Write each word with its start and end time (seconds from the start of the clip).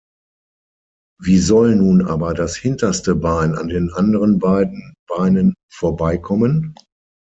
Wie 1.21 1.37
soll 1.37 1.75
nun 1.75 2.03
aber 2.07 2.33
das 2.33 2.55
hinterste 2.55 3.13
Bein 3.15 3.53
an 3.53 3.67
den 3.67 3.91
anderen 3.93 4.39
beiden 4.39 4.95
Beinen 5.07 5.53
vorbeikommen? 5.71 6.73